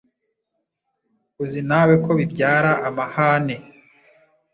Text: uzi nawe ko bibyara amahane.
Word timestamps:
uzi 1.43 1.61
nawe 1.69 1.93
ko 2.03 2.11
bibyara 2.19 2.71
amahane. 2.87 3.55